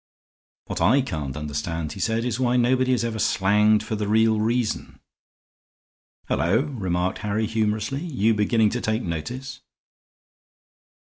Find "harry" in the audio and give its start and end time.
7.19-7.45